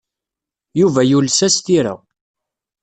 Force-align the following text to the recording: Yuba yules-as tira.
Yuba 0.79 1.01
yules-as 1.09 1.55
tira. 1.65 1.93